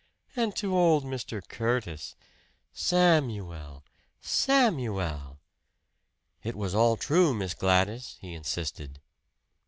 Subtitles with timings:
[0.35, 1.47] And to old Mr.
[1.47, 2.15] Curtis!
[2.73, 3.83] Samuel!
[4.19, 5.37] Samuel!"
[6.43, 8.99] "It was all true, Miss Gladys," he insisted.